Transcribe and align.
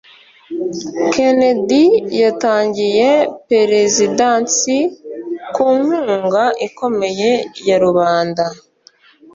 kennedy 1.13 1.83
yatangiye 2.21 3.09
perezidansi 3.49 4.75
ku 5.53 5.63
nkunga 5.79 6.43
ikomeye 6.67 7.31
ya 7.67 7.77
rubanda 7.83 8.45